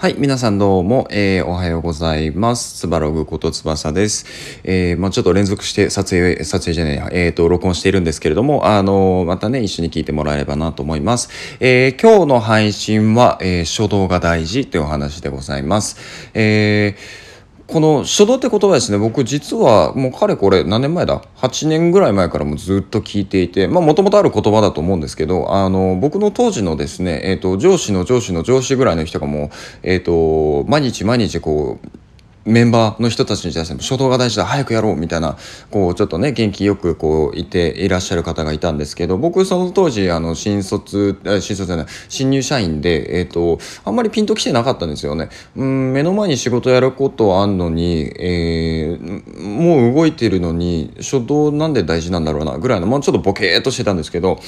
[0.00, 2.74] はい、皆さんどうも、えー、おはようございます。
[2.78, 4.24] つばログことつばさです。
[4.64, 11.28] えー、まあちょっと連続して撮影、撮影じゃない、えっ、ー、と、録音しているんですけれども、あのまたね、一緒に聞いてもらえればなと思います。
[11.60, 15.98] え今日の配信は、え初動が大事というお話でございます。
[16.32, 17.29] えー
[17.70, 18.98] この初動って言葉ですね。
[18.98, 29.50] 僕実はもうかれこれ何年前だ？8年ぐらい前からもずっと聞いていてもともとある言葉だと思うんですけどあの僕の当時のですね、えーと、上司の上司の上司ぐらいの人がもう、
[29.84, 31.99] えーと毎日毎日こう
[32.44, 35.36] メンバーの人たちに対して初動が大事だ早くやろうみたいな
[35.70, 45.28] こうちょっとね元気よくこういていらっしゃる方がいたんですけど僕その当時あの新卒新卒じゃない新入社員で、えーと、あんまりピンときてなかったんですよね。
[45.56, 54.40] うん目の前に仕事やることあんのに、えー、もう動いてるのに初動なんで大事なんだろうなぐらいの、まあ、ちょっとボケーっとしてたんですけど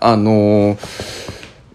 [0.00, 1.29] あのー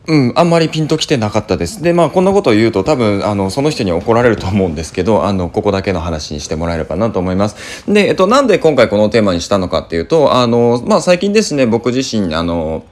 [0.08, 1.82] うん、あんまりピンときてなかったです。
[1.82, 7.92] で、まあ、こんなことを言うと多分、あの、その人に怒られると思うんですけど、あの、ここだけの話にしてもらえればなと思います。
[7.92, 12.84] で、えっと、なんで今回このテーマにしたのかっていうと、あの、まあ、最近ですね、僕自身、あの、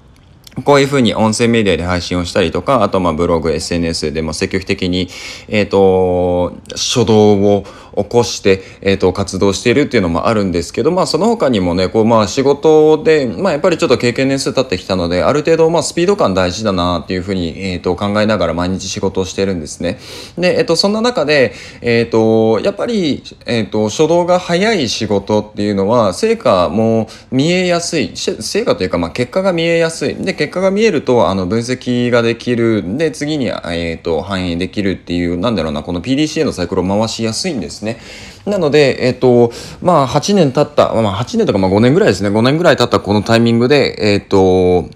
[0.65, 5.09] こういうふうに音声メディアで配信をしたりとか、あとまあブログ、SNS でも積極的に、
[5.47, 19.99] えっ、ー、と、初動を起こして、えっ、ー、と、活動しているっていうのもあるんですけど、まあその他にもね、こうまあ仕事で、まあやっぱりちょっと経験年数経ってきたので、ある程度まあスピード感大事だなっていうふうに、えっ、ー、と、考えながら毎日仕事をしてるんですね。
[20.37, 30.15] で、えっ、と、そんな中で、えっ、と、やっぱり、えっ、と、初動が早い仕事っていうのは、成果も見えやすい、成果というかまあ結果が見えやすい。
[30.15, 37.99] で、結果が見えるとあの分析ができるで次に、えーと、反映できるっていうなんだろうなこの PDCA のサイクルを回しやすいんですね。
[38.45, 44.89] なので、えっ、と、まあ、8年経った、まあ、8年とか、まあ、5年ぐらいですね、5年ぐらい経ったこのタイミングで、えっ、と、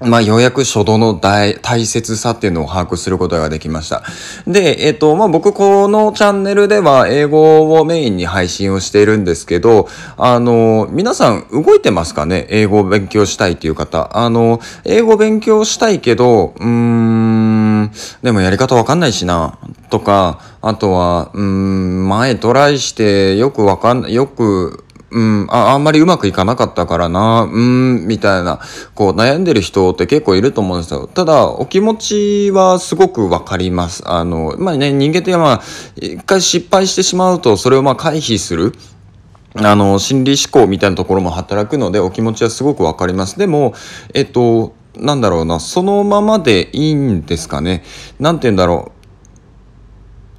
[0.00, 4.02] まあ、ようやく初動の大大切さっていうのを把握することができました。
[4.46, 12.46] で、えっ、と、まあ、僕このチャンネルでは英語をメインに配信をしているんですけど、あの、皆さん動いてますかね？
[12.50, 14.18] 英語を勉強したいっていう方。
[14.18, 17.43] あの、英語を勉強したいけど、うーん、
[18.22, 19.58] でもやり方わかんないしな、
[19.90, 24.84] とか、あとは、うん、前トライしてよくわかん、よく
[25.14, 28.58] うん、あ、あんまりうまくいかなかったからな、うん、みたいな、
[28.96, 31.06] こう悩んでる人って結構いると思うんですよ。
[31.06, 34.02] ただ、お気持ちはすごくわかります。
[34.06, 35.62] あの、まあね、人間ってまあ、
[35.94, 38.72] 一回失敗してしまうと、それをまあ回避する。
[39.54, 43.38] あの、心理思考みたいなところも働くので、お気持ちはすごくわかります。
[43.38, 43.72] でも、
[44.14, 47.82] えっと、なんだろうな、そのままでいいんですかね。
[48.20, 48.93] なんて言うんだろう。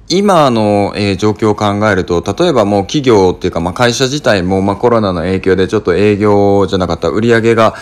[0.08, 7.74] 今の、えー、状況を考えると、例えばもう企業っていうか、まあ、会社自体も、まあ、コロナの影響でちょっと営業じゃなかった売り上げが、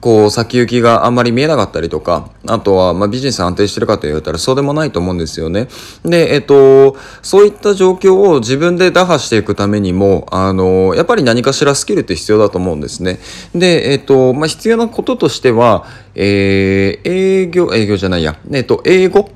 [0.00, 5.68] こう、先行きがあんまり見えなかったりとか、あとは、まあ、ビジネス安定してるかと言われたらそうでもないと思うんですよね。
[6.04, 13.20] で、えっと、そういった状況を自分で打破していくためにも、あの、やっぱり何かしらスキルって必要だと思うんですね。
[13.54, 19.30] で、えっと、まあ、必要なこととしては、えー、営業、営業じゃないや、えっと、英語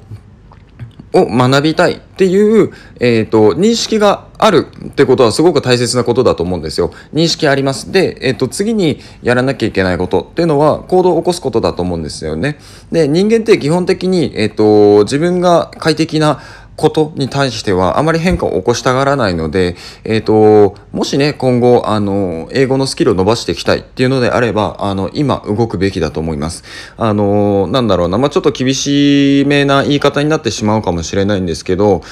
[1.15, 6.93] を学びたいっていう、えっ、ー、と、認識があるってことはすごく大切なことだと思うんですよ。
[7.13, 7.93] 認識あります。
[7.93, 12.59] で、えっ、ー、と、次にやらなきゃいけないことっていうのは行動を起こすことだと思うんですよね。
[12.91, 16.43] で、人間って基本的に、えっ、ー、と、自分が快適な
[16.77, 26.65] ことに対してはあまり変化を起こしたがらないので、えっ、ー、と、もしね、今後、あの、英語のスキルを伸ばしていきたいっていうのであれば、あの、今動くべきだと思います。
[26.97, 32.03] あの、なんだろうな、まあ、ちょっと厳しめな言い方になってしまうかもしれないんですけど、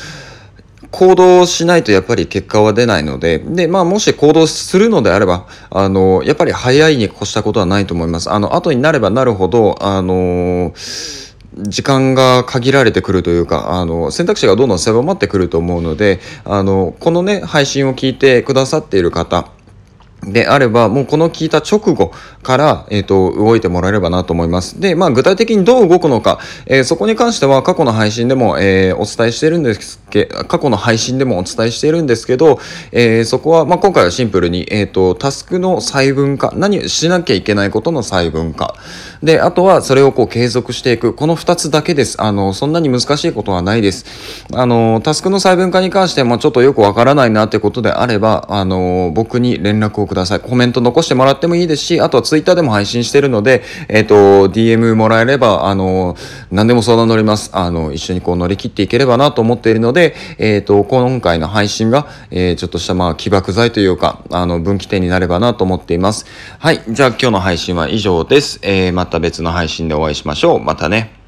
[0.93, 8.31] 行動しないとやっぱり結果は出ないので、で、まあもし行動するのであれば、あの、やっぱり早いに越したことはないと思います。
[8.31, 10.73] あの、後になればなるほど、あの
[11.57, 19.52] 時間が限られてくるというかあの選択肢がどんどん狭まってくると思うのであのこのね配信を聞いてくださっている方
[20.25, 22.13] であれば、もうこの聞いた直後
[22.43, 24.81] から、えっ、ー、と、動いてもらえればなと思います。
[24.81, 32.61] で、まあ、具体的にどう動くのか、えー、そこに関しては過去の配信でも、えー、お伝えしてるんですけ過去の配信でもお伝えしているんですけど、
[32.93, 38.77] えそこは、まあ、今回はシンプルに、えっ、と、タスクの細分化、何しなきゃいけないことの細分化。
[39.23, 41.15] で、あとはそれをこう継続していく。
[41.15, 42.21] この2つだけです。
[42.21, 44.05] あの、そんなに難しいことはないです。
[44.53, 50.41] あの、タスクの細分化に関してもちょっとよくわからないなってことであれば、あの、僕に連絡をください。
[50.41, 56.17] コメント残してもらってもいいですし、あとはツイッターでも配信してるので、えっ、ー、と、DM もらえれば、あの、
[56.51, 57.51] 何でも相談乗ります。
[57.55, 66.27] あの、一緒にこう乗り切っていければなと思っているので、えっ、ー、と、今回の配信が、えー、ちょっとしたまあ起爆剤というか、あの、分岐点になればなと思っています。
[66.59, 66.83] はい。
[66.89, 68.59] じゃあ今日の配信は以上です。
[68.63, 70.61] えー、また別の配信でお会いしましょう。
[70.61, 71.22] またね。